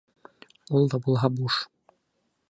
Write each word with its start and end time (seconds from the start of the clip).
Ул 0.79 0.87
да 0.93 0.99
булһа 1.07 1.29
буш. 1.41 1.59